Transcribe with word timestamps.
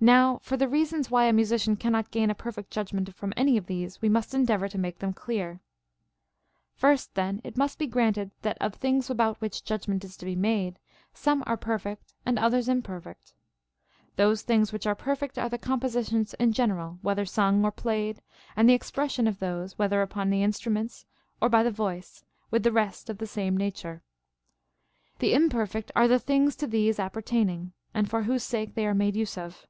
Now 0.00 0.38
for 0.44 0.56
the 0.56 0.68
reasons 0.68 1.10
why 1.10 1.24
a 1.24 1.32
musician 1.32 1.74
cannot 1.74 2.12
gain 2.12 2.30
a 2.30 2.34
perfect 2.36 2.70
judgment 2.70 3.12
from 3.16 3.32
any 3.36 3.56
of 3.56 3.66
these, 3.66 4.00
we 4.00 4.08
must 4.08 4.32
endeavor 4.32 4.68
to 4.68 4.78
make 4.78 5.00
them 5.00 5.12
clear. 5.12 5.58
First 6.76 7.16
then 7.16 7.40
it 7.42 7.56
must 7.56 7.80
be 7.80 7.88
granted 7.88 8.30
that, 8.42 8.56
of 8.60 8.74
things 8.76 9.10
about 9.10 9.40
Avhich 9.40 9.64
judgment 9.64 10.04
is 10.04 10.16
to 10.18 10.24
be 10.24 10.36
made, 10.36 10.78
some 11.12 11.42
are 11.48 11.56
perfect 11.56 12.14
and 12.24 12.38
others 12.38 12.68
imperfect. 12.68 13.32
Those 14.14 14.14
VOL. 14.14 14.14
I. 14.14 14.14
θ 14.14 14.22
130 14.22 14.22
CONCERNING 14.22 14.30
MUSIC. 14.30 14.46
things 14.60 14.72
which 14.72 14.86
are 14.86 14.94
perfect 14.94 15.36
are 15.36 15.48
the 15.48 15.58
compositions 15.58 16.34
in 16.34 16.52
general, 16.52 17.00
whether 17.02 17.26
sung 17.26 17.64
or 17.64 17.72
phiyed, 17.72 18.18
and 18.54 18.68
the 18.68 18.74
expression 18.74 19.26
of 19.26 19.38
tliose, 19.38 19.72
whether 19.80 20.00
upon 20.00 20.30
the 20.30 20.44
instruments 20.44 21.06
or 21.40 21.48
by 21.48 21.64
the 21.64 21.72
voice, 21.72 22.22
Λvith 22.52 22.62
the 22.62 22.70
rest 22.70 23.10
of 23.10 23.18
the 23.18 23.26
same 23.26 23.56
nature. 23.56 24.04
The 25.18 25.34
imperfect 25.34 25.90
are 25.96 26.06
the 26.06 26.20
things 26.20 26.54
to 26.54 26.68
these 26.68 26.98
apper 26.98 27.20
taining, 27.20 27.72
and 27.92 28.08
for 28.08 28.22
whose 28.22 28.44
sake 28.44 28.76
they 28.76 28.86
are 28.86 28.94
made 28.94 29.16
use 29.16 29.36
of. 29.36 29.66